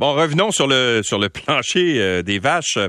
[0.00, 2.80] Bon, revenons sur le sur le plancher euh, des vaches.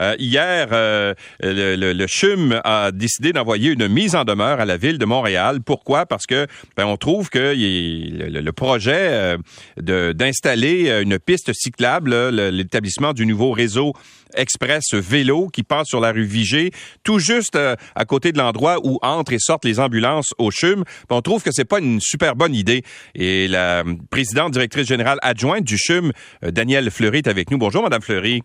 [0.00, 4.76] Euh, hier, euh, le, le, CHUM a décidé d'envoyer une mise en demeure à la
[4.76, 5.58] ville de Montréal.
[5.66, 6.06] Pourquoi?
[6.06, 6.46] Parce que
[6.76, 9.36] ben, on trouve que le, le, projet
[9.76, 13.92] d'installer une piste cyclable, l'établissement du nouveau réseau
[14.34, 16.70] express vélo qui passe sur la rue Vigée,
[17.04, 20.84] tout juste à côté de l'endroit où entrent et sortent les ambulances au CHUM.
[21.10, 22.82] On trouve que c'est pas une super bonne idée.
[23.14, 26.12] Et la présidente directrice générale adjointe du CHUM
[26.42, 27.58] Danielle Fleury est avec nous.
[27.58, 28.42] Bonjour, Madame Fleury.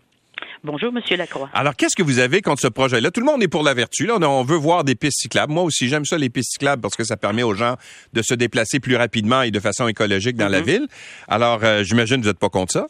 [0.64, 1.48] Bonjour, Monsieur Lacroix.
[1.52, 3.10] Alors, qu'est-ce que vous avez contre ce projet-là?
[3.10, 4.06] Tout le monde est pour la vertu.
[4.06, 4.16] Là.
[4.20, 5.52] On veut voir des pistes cyclables.
[5.52, 7.76] Moi aussi, j'aime ça, les pistes cyclables, parce que ça permet aux gens
[8.12, 10.64] de se déplacer plus rapidement et de façon écologique dans la mm-hmm.
[10.64, 10.88] ville.
[11.28, 12.86] Alors, euh, j'imagine que vous n'êtes pas contre ça?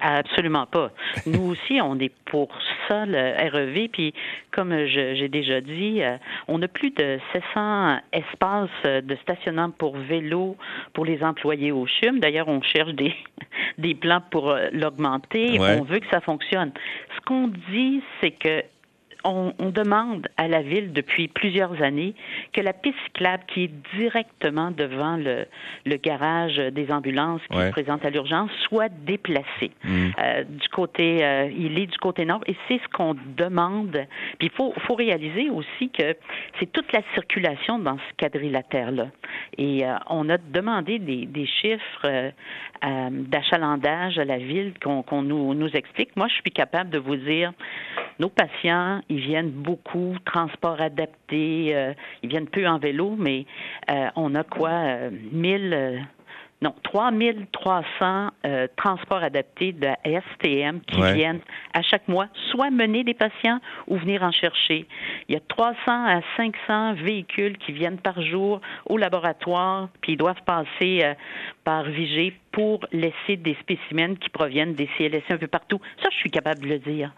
[0.00, 0.90] Absolument pas.
[1.26, 2.48] Nous aussi, on est pour
[2.86, 3.88] ça, le REV.
[3.88, 4.14] Puis,
[4.52, 6.16] comme j'ai déjà dit, euh,
[6.46, 10.56] on a plus de 700 espaces de stationnement pour vélo
[10.92, 12.20] pour les employés au CHUM.
[12.20, 13.14] D'ailleurs, on cherche des,
[13.78, 15.58] des plans pour euh, l'augmenter.
[15.58, 16.72] On veut que ça fonctionne.
[17.16, 18.62] Ce qu'on dit, c'est que
[19.24, 22.14] on, demande à la ville depuis plusieurs années
[22.52, 25.46] que la piste cyclable qui est directement devant le,
[25.96, 30.10] garage des ambulances qui se présentent à l'urgence soit déplacée mm.
[30.18, 34.06] euh, du côté, euh, il est du côté nord et c'est ce qu'on demande.
[34.38, 36.16] Puis il faut, faut réaliser aussi que
[36.58, 39.08] c'est toute la circulation dans ce quadrilatère là.
[39.56, 42.32] Et euh, on a demandé des, des chiffres
[42.80, 46.14] d'achalandage à la ville qu'on nous, nous explique.
[46.16, 47.52] Moi, je suis capable de vous dire
[48.18, 53.46] nos patients, ils viennent beaucoup, transport adapté, euh, ils viennent peu en vélo, mais
[53.90, 55.98] euh, on a quoi, euh, 1000 euh,
[56.60, 61.38] non, 3300 euh, transports adaptés de STM qui viennent
[61.72, 64.84] à chaque mois soit mener des patients ou venir en chercher.
[65.28, 70.16] Il y a 300 à 500 véhicules qui viennent par jour au laboratoire, puis ils
[70.16, 71.14] doivent passer
[71.62, 75.80] par Vigée pour laisser des spécimens qui proviennent des CLSC un peu partout.
[76.02, 77.12] Ça, je suis capable de le dire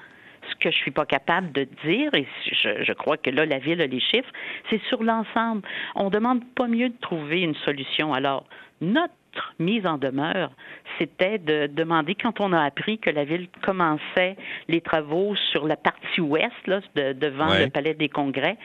[0.49, 3.81] ce que je suis pas capable de dire, et je, crois que là, la ville
[3.81, 4.31] a les chiffres,
[4.69, 5.63] c'est sur l'ensemble.
[5.95, 8.13] On demande pas mieux de trouver une solution.
[8.15, 8.47] Alors,
[8.81, 9.13] notre
[9.59, 10.51] mise en demeure,
[10.99, 14.37] c'était de demander, quand on a appris que la ville commençait
[14.69, 18.57] les travaux sur la partie ouest, là, devant le palais des congrès,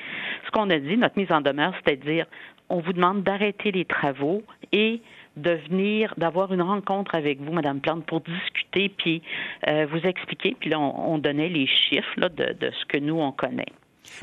[0.45, 2.25] ce qu'on a dit, notre mise en demeure, c'était de dire,
[2.69, 5.01] on vous demande d'arrêter les travaux et
[5.37, 9.21] de venir, d'avoir une rencontre avec vous, Madame Plante, pour discuter, puis
[9.67, 10.55] euh, vous expliquer.
[10.59, 13.65] Puis là, on, donnait les chiffres là, de, de ce que nous, on connaît.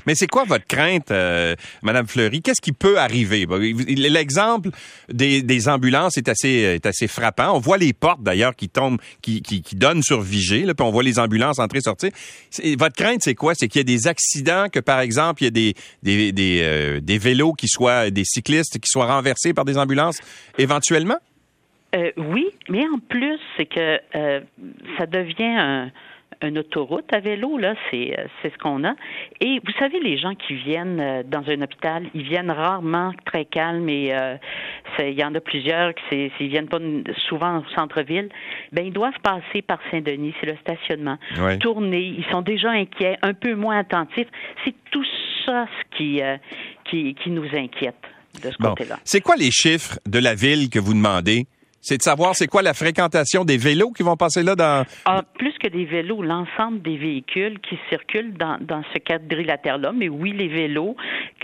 [0.07, 2.43] Mais c'est quoi votre crainte, euh, Madame Fleury?
[2.43, 3.47] Qu'est-ce qui peut arriver?
[3.89, 4.71] L'exemple
[5.09, 7.55] des, ambulances est assez, frappant.
[7.55, 11.03] On voit les portes, d'ailleurs, qui tombent, qui, donnent sur Vigée, là, puis on voit
[11.03, 12.11] les ambulances entrer sortir.
[12.79, 13.55] Votre crainte, c'est quoi?
[13.55, 17.53] C'est qu'il y a des accidents, que, par exemple, il y a euh, des vélos
[17.53, 20.19] qui soient, des cyclistes qui soient renversés par des ambulances,
[20.59, 21.19] éventuellement?
[21.95, 24.41] Euh, oui, mais en plus, c'est que euh,
[24.99, 25.93] ça devient un
[26.43, 28.95] une autoroute à vélo, là, c'est, euh, c'est ce qu'on a.
[29.41, 33.45] Et vous savez, les gens qui viennent euh, dans un hôpital, ils viennent rarement très
[33.45, 34.37] calmes et euh,
[34.99, 36.79] il y en a plusieurs qui s'ils viennent pas
[37.29, 38.29] souvent au centre-ville,
[38.73, 41.19] ben ils doivent passer par Saint-Denis, c'est le stationnement,
[41.61, 44.29] tourner, ils sont déjà inquiets, un peu moins attentifs.
[44.65, 45.05] C'est tout
[45.47, 46.21] ça ce qui,
[46.85, 48.03] qui, qui nous inquiète
[48.43, 48.99] de ce côté-là.
[49.05, 51.47] C'est quoi les chiffres de la ville que vous demandez?
[51.83, 54.85] C'est de savoir c'est quoi la fréquentation des vélos qui vont passer là dans.
[55.05, 59.93] Ah, plus que des vélos, l'ensemble des véhicules qui circulent dans, dans ce quadrilatère-là.
[59.93, 60.97] Mais oui, les vélos,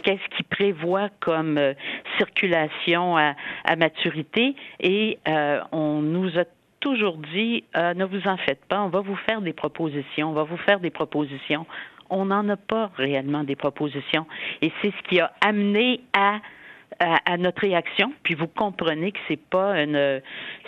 [0.02, 1.74] qu'est-ce qu'ils prévoient comme euh,
[2.18, 3.34] circulation à,
[3.64, 4.54] à, maturité?
[4.78, 6.44] Et euh, on nous a
[6.78, 10.34] toujours dit euh, ne vous en faites pas, on va vous faire des propositions, on
[10.34, 11.66] va vous faire des propositions.
[12.10, 14.26] On n'en a pas réellement des propositions.
[14.62, 16.38] Et c'est ce qui a amené à
[17.00, 20.20] à, notre réaction, puis vous comprenez que c'est pas une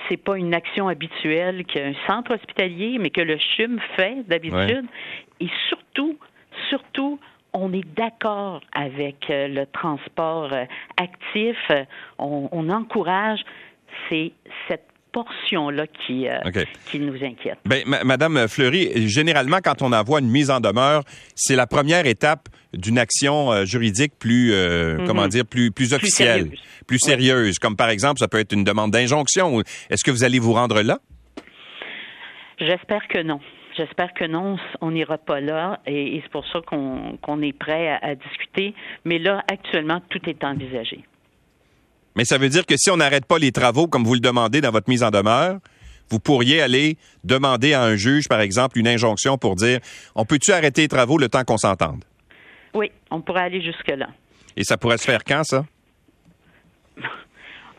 [0.09, 4.87] c'est pas une action habituelle qu'un centre hospitalier, mais que le CHUM fait d'habitude.
[5.41, 6.19] Et surtout,
[6.69, 7.19] surtout,
[7.53, 10.65] on est d'accord avec euh, le transport euh,
[10.97, 11.57] actif.
[12.19, 13.41] On, on encourage.
[14.09, 14.33] C'est
[14.69, 16.39] cette portion-là qui, euh,
[16.91, 17.59] qui nous inquiète.
[17.65, 21.03] Ben, Madame Fleury, généralement, quand on envoie une mise en demeure,
[21.35, 25.07] c'est la première étape d'une action euh, juridique plus, euh, mhm.
[25.07, 26.51] comment dire, plus, plus officielle,
[26.87, 27.59] plus sérieuse.
[27.59, 29.61] Comme par exemple, ça peut être une demande d'injonction.
[29.91, 30.99] Est-ce que vous allez vous rendre là?
[32.59, 33.41] J'espère que non.
[33.77, 38.15] J'espère que non, on n'ira pas là et, c'est pour ça qu'on est prêt à
[38.15, 38.75] discuter.
[39.05, 41.05] Mais là, actuellement, tout est envisagé.
[42.17, 44.61] Mais ça veut dire que si on n'arrête pas les travaux comme vous le demandez
[44.61, 45.59] dans votre mise en demeure,
[46.11, 49.79] vous pourriez aller demander à un juge, par exemple, une injonction pour dire
[50.15, 52.05] on peut-tu arrêter les travaux le temps qu'on s'entende?
[52.75, 54.09] Oui, on pourrait aller jusque-là.
[54.57, 55.65] Et ça pourrait se faire quand, ça?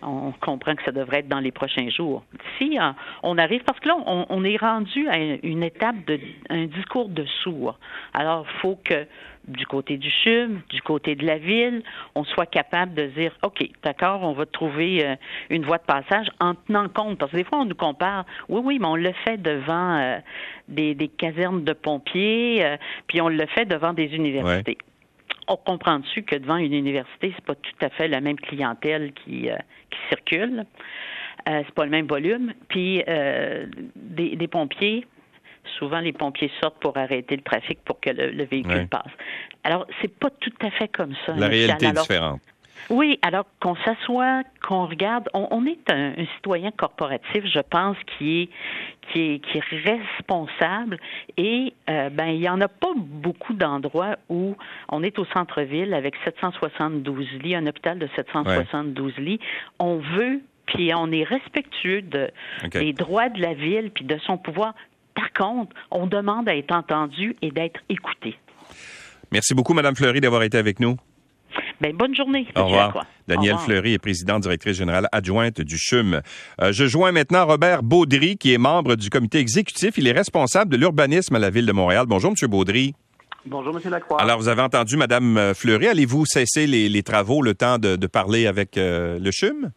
[0.02, 2.24] on comprend que ça devrait être dans les prochains jours.
[2.58, 2.92] Si euh,
[3.24, 6.20] on arrive, parce que là, on, est rendu à une étape de
[6.50, 7.78] un discours de sourd.
[8.14, 9.06] Alors, il faut que
[9.48, 11.84] du côté du CHUM, du côté de la ville,
[12.16, 15.16] on soit capable de dire, OK, d'accord, on va trouver euh,
[15.50, 17.18] une voie de passage en tenant compte.
[17.18, 20.20] Parce que des fois, on nous compare, oui, oui, mais on le fait devant euh,
[20.68, 22.78] des, casernes de pompiers,
[23.08, 24.78] puis on le fait devant des universités
[25.48, 29.12] on comprend dessus que devant une université, c'est pas tout à fait la même clientèle
[29.14, 29.58] qui, euh,
[29.90, 30.66] qui circule?
[31.50, 32.54] Euh, c'est pas le même volume.
[32.70, 33.66] Puis euh,
[33.96, 35.06] des, pompiers,
[35.78, 39.12] souvent les pompiers sortent pour arrêter le trafic pour que le, véhicule passe.
[39.64, 41.34] Alors, c'est pas tout à fait comme ça.
[41.36, 42.42] La réalité est différente.
[42.90, 48.50] Oui, alors qu'on s'assoit, qu'on regarde, on, est un, citoyen corporatif, je pense, qui est
[49.12, 50.98] qui est, qui est responsable
[51.36, 54.56] et euh, ben il y en a pas beaucoup d'endroits où
[54.90, 59.40] on est au centre-ville avec 772 lits, un hôpital de 772 lits.
[59.80, 62.30] On veut puis on est respectueux de,
[62.72, 64.74] des droits de la ville puis de son pouvoir.
[65.22, 68.36] Par contre, on demande à être entendu et d'être écouté.
[69.32, 70.98] Merci beaucoup, Madame Fleury, d'avoir été avec nous.
[71.80, 72.48] Ben, bonne journée.
[72.56, 73.06] Au revoir.
[73.28, 76.22] Danielle Fleury est présidente directrice générale adjointe du CHUM.
[76.60, 79.98] Euh, je joins maintenant Robert Baudry, qui est membre du comité exécutif.
[79.98, 82.06] Il est responsable de l'urbanisme à la Ville de Montréal.
[82.08, 82.50] Bonjour, M.
[82.50, 82.96] Baudry.
[83.46, 83.92] Bonjour, M.
[83.92, 84.20] Lacroix.
[84.22, 85.88] Alors, vous avez entendu Mme Fleury.
[85.88, 89.72] Allez-vous cesser les, travaux le temps de, parler avec euh, le CHUM?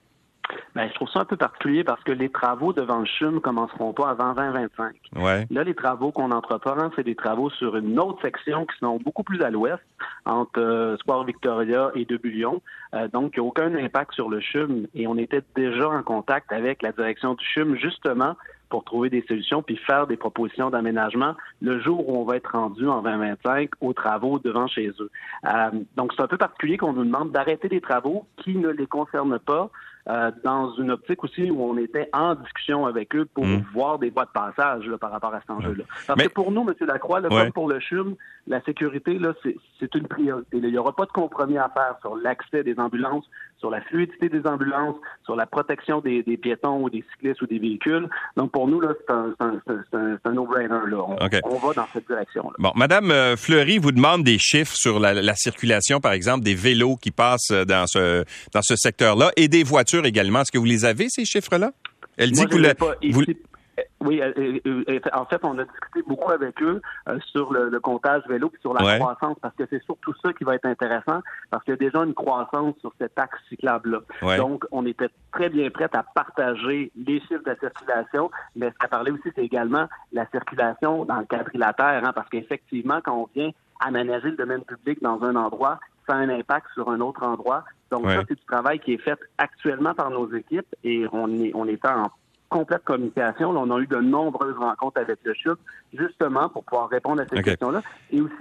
[0.75, 3.93] Ben, je trouve ça un peu particulier parce que les travaux devant le CHUM commenceront
[3.93, 4.97] pas avant 2025.
[5.17, 5.47] Ouais.
[5.51, 9.23] Là, les travaux qu'on entreprend, c'est des travaux sur une autre section qui sont beaucoup
[9.23, 9.83] plus à l'ouest,
[10.25, 12.61] entre euh, Square Victoria et De Bullion.
[12.95, 16.03] Euh, donc, il n'y a aucun impact sur le CHUM et on était déjà en
[16.03, 18.35] contact avec la direction du CHUM, justement,
[18.69, 22.51] pour trouver des solutions puis faire des propositions d'aménagement le jour où on va être
[22.51, 25.11] rendu en 2025 aux travaux devant chez eux.
[25.47, 28.89] Euh, donc, c'est un peu particulier qu'on nous demande d'arrêter des travaux qui ne les
[28.89, 29.71] concernent pas
[30.07, 33.65] euh, dans une optique aussi où on était en discussion avec eux pour hmm.
[33.73, 35.85] voir des voies de passage par rapport à cet enjeu-là.
[36.07, 36.75] Parce que pour nous, M.
[36.87, 38.15] Lacroix, comme pour le CHUM,
[38.47, 39.33] la sécurité, là,
[39.81, 40.59] c'est une priorité.
[40.59, 43.25] Il n'y aura pas de compromis à faire sur l'accès des ambulances,
[43.59, 47.59] sur la fluidité des ambulances, sur la protection des, piétons ou des cyclistes ou des
[47.59, 48.09] véhicules.
[48.37, 50.75] Donc, pour nous, là, c'est un, un no-brainer.
[50.93, 52.43] On, on, va dans cette direction.
[52.43, 52.55] -là.
[52.59, 56.55] Bon, Madame euh, Fleury vous demande des chiffres sur la, la, circulation, par exemple, des
[56.55, 60.41] vélos qui passent dans ce, dans ce secteur-là et des voitures également.
[60.41, 61.73] Est-ce que vous les avez, ces chiffres-là?
[62.17, 63.35] Elle dit que vous, Oui, euh,
[63.79, 66.81] euh, euh, en fait, on a discuté beaucoup avec eux
[67.27, 70.55] sur le, comptage vélo et sur la croissance, parce que c'est surtout ça qui va
[70.55, 74.37] être intéressant, parce qu'il y a déjà une croissance sur cet axe cyclable-là.
[74.37, 78.79] Donc, on était très bien prêts à partager les chiffres de la circulation, mais ce
[78.79, 83.29] qu'a parlé aussi, c'est également la circulation dans le quadrilatère, hein, parce qu'effectivement, quand on
[83.35, 83.51] vient
[83.81, 87.65] aménager le domaine public dans un endroit, ça a un impact sur un autre endroit.
[87.91, 91.53] Donc ça, c'est du travail qui est fait actuellement par nos équipes et on est,
[91.55, 92.11] on est en
[92.55, 93.51] complète communication.
[93.51, 95.59] on a eu de nombreuses rencontres avec le CHUP,
[95.93, 97.83] justement pour pouvoir répondre à ces questions-là.
[98.13, 98.35] Et aussi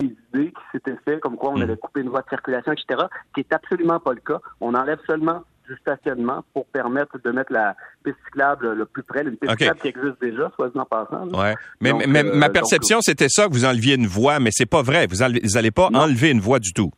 [0.00, 1.62] des idées qui s'étaient faites, comme quoi on hmm.
[1.62, 3.04] allait couper une voie de circulation, etc.,
[3.34, 4.40] qui est absolument pas le cas.
[4.62, 9.22] On enlève seulement du stationnement pour permettre de mettre la piste cyclable le plus près,
[9.22, 11.28] une piste cyclable qui existe déjà, soit en passant.
[11.28, 11.54] Ouais.
[11.82, 14.80] Mais, mais ma euh, perception, c'était ça, que vous enleviez une voie, mais c'est pas
[14.80, 15.06] vrai.
[15.06, 16.90] Vous n'allez pas enlever une voie du tout.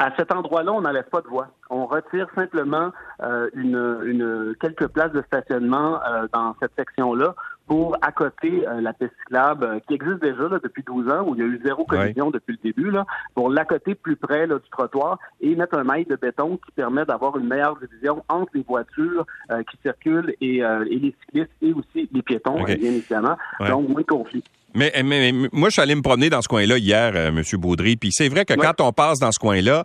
[0.00, 1.48] À cet endroit-là, on n'enlève pas de voie.
[1.70, 7.34] On retire simplement euh, une, une, quelques places de stationnement euh, dans cette section-là
[7.66, 11.34] pour accoter euh, la piste cyclable euh, qui existe déjà là, depuis 12 ans, où
[11.34, 14.60] il y a eu zéro collision depuis le début, là, pour l'accoter plus près là,
[14.60, 18.52] du trottoir et mettre un maille de béton qui permet d'avoir une meilleure division entre
[18.54, 19.26] les voitures
[19.70, 23.36] qui circulent et, et, les cyclistes et aussi les piétons, bien évidemment.
[23.66, 24.44] Donc, moins de conflit.
[24.78, 27.42] Mais, mais, moi, je suis allé me promener dans ce coin-là hier, euh, M.
[27.54, 29.82] Baudry, puis c'est vrai que quand on passe dans ce coin-là,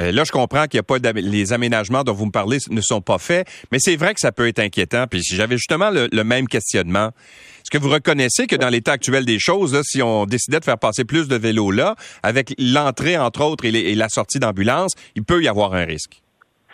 [0.00, 2.80] euh, là, je comprends qu'il y a pas les aménagements dont vous me parlez ne
[2.80, 5.06] sont pas faits, mais c'est vrai que ça peut être inquiétant.
[5.06, 7.10] Puis j'avais justement le, même questionnement.
[7.58, 10.78] Est-ce que vous reconnaissez que dans l'état actuel des choses, si on décidait de faire
[10.78, 11.94] passer plus de vélos là,
[12.24, 16.20] avec l'entrée, entre autres, et, et la sortie d'ambulance, il peut y avoir un risque?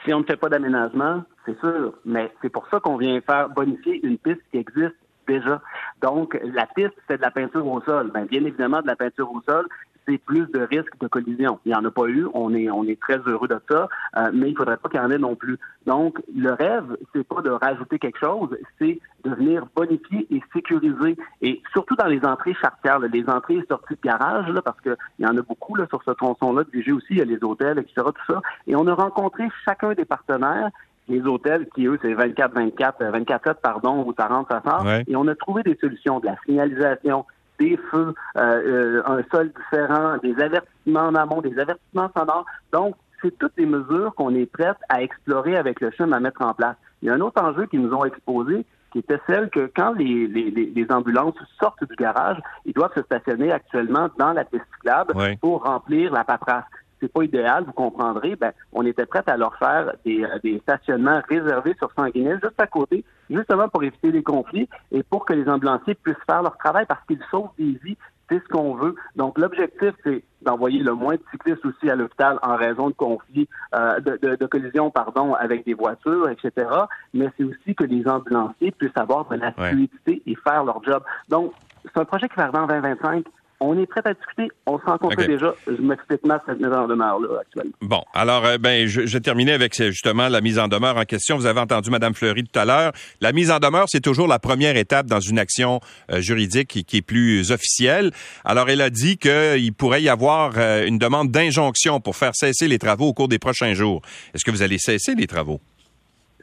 [0.06, 3.50] Si on ne fait pas d'aménagement, c'est sûr, mais c'est pour ça qu'on vient faire
[3.50, 4.96] bonifier une piste qui existe
[5.28, 5.60] déjà.
[6.02, 8.10] Donc, la piste, c'est de la peinture au sol.
[8.12, 9.66] Bien, bien évidemment, de la peinture au sol,
[10.08, 11.60] c'est plus de risques de collision.
[11.64, 14.30] Il n'y en a pas eu, on est, on est très heureux de ça, euh,
[14.32, 15.58] mais il ne faudrait pas qu'il y en ait non plus.
[15.86, 21.16] Donc, le rêve, c'est pas de rajouter quelque chose, c'est de venir bonifier et sécuriser,
[21.42, 24.96] et surtout dans les entrées chartières, les entrées et sorties de garage, là, parce qu'il
[25.18, 27.78] y en a beaucoup là, sur ce tronçon-là, de aussi, il y a les hôtels,
[27.78, 28.40] etc., tout ça.
[28.66, 30.70] Et on a rencontré chacun des partenaires
[31.08, 34.86] les hôtels qui, eux, c'est 24-24, 24-7, pardon, où ça rentre, ça sort.
[35.06, 37.24] Et on a trouvé des solutions, de la signalisation,
[37.58, 42.46] des feux, euh, euh, un sol différent, des avertissements en amont, des avertissements sonores.
[42.72, 46.42] Donc, c'est toutes les mesures qu'on est prête à explorer avec le CHUM à mettre
[46.42, 46.76] en place.
[47.02, 49.92] Il y a un autre enjeu qu'ils nous ont exposé, qui était celle que quand
[49.92, 54.64] les, les, les, ambulances sortent du garage, ils doivent se stationner actuellement dans la piste
[54.76, 56.64] cyclable pour remplir la paperasse.
[57.00, 58.36] C'est pas idéal, vous comprendrez.
[58.36, 62.66] Ben, on était prêt à leur faire des, des stationnements réservés sur Sanguinel, juste à
[62.66, 66.86] côté, justement pour éviter les conflits et pour que les ambulanciers puissent faire leur travail
[66.86, 67.96] parce qu'ils sauvent des vies
[68.28, 68.94] c'est ce qu'on veut.
[69.16, 73.48] Donc, l'objectif, c'est d'envoyer le moins de cyclistes aussi à l'hôpital en raison de conflits,
[73.74, 76.68] euh, de, de, collisions, pardon, avec des voitures, etc.
[77.14, 81.02] Mais c'est aussi que les ambulanciers puissent avoir de la fluidité et faire leur job.
[81.28, 81.52] Donc,
[81.84, 83.24] c'est un projet qui va arriver en 2025.
[83.60, 84.48] On est prêt à discuter.
[84.66, 85.52] On se rencontre déjà.
[85.66, 87.72] Je m'explique mal cette mise en demeure là actuellement.
[87.80, 91.36] Bon, alors euh, ben je, je terminais avec justement la mise en demeure en question.
[91.36, 92.92] Vous avez entendu Mme Fleury tout à l'heure.
[93.20, 95.80] La mise en demeure, c'est toujours la première étape dans une action
[96.12, 98.12] euh, juridique qui, qui, est plus officielle.
[98.44, 102.68] Alors elle a dit qu'il pourrait y avoir euh, une demande d'injonction pour faire cesser
[102.68, 104.02] les travaux au cours des prochains jours.
[104.34, 105.60] Est-ce que vous allez cesser les travaux?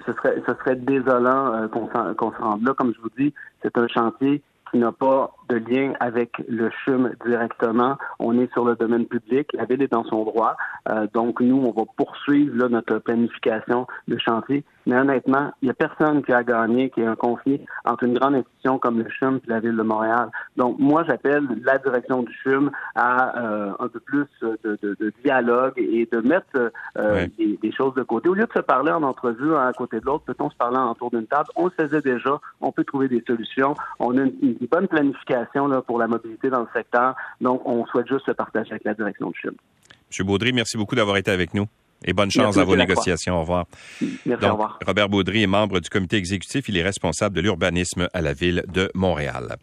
[0.05, 1.87] Ce serait, ce serait désolant qu'on
[2.31, 2.73] se rende là.
[2.77, 7.11] Comme je vous dis, c'est un chantier qui n'a pas de lien avec le CHUM
[7.25, 7.97] directement.
[8.19, 9.49] On est sur le domaine public.
[9.53, 10.55] La ville est dans son droit.
[10.89, 14.63] Euh, donc, nous, on va poursuivre là, notre planification de chantier.
[14.85, 18.13] Mais honnêtement, il n'y a personne qui a gagné, qui a un conflit entre une
[18.13, 20.29] grande institution comme le CHUM et la ville de Montréal.
[20.57, 25.13] Donc, moi, j'appelle la direction du CHUM à euh, un peu plus de, de, de,
[25.23, 28.29] dialogue et de mettre euh, des, choses de côté.
[28.29, 30.77] Au lieu de se parler en entrevue un à côté de l'autre, peut-on se parler
[30.77, 31.49] autour d'une table?
[31.55, 32.39] On le faisait déjà.
[32.61, 33.75] On peut trouver des solutions.
[33.99, 35.34] On a une, une bonne planification
[35.85, 37.15] pour la mobilité dans le secteur.
[37.41, 39.55] Donc, on souhaite juste se partager avec la direction du CHUM.
[40.17, 40.25] M.
[40.25, 41.67] Baudry, merci beaucoup d'avoir été avec nous.
[42.03, 43.37] Et bonne chance à vos négociations.
[43.37, 43.65] Au revoir.
[44.25, 44.79] Merci, au revoir.
[44.85, 46.69] Robert Baudry est membre du comité exécutif.
[46.69, 49.53] Il est responsable de l'urbanisme à la ville de Montréal.